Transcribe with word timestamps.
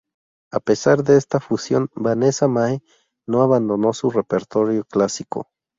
A 0.51 0.59
pesar 0.59 1.03
de 1.03 1.15
esta 1.15 1.39
fusión, 1.39 1.91
Vanessa 1.93 2.47
Mae 2.47 2.81
no 3.27 3.43
abandonó 3.43 3.93
su 3.93 4.09
repertorio 4.09 4.83
clásico. 4.85 5.51